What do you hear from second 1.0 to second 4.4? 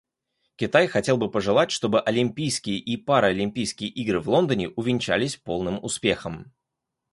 бы пожелать, чтобы Олимпийские и Паралимпийские игры в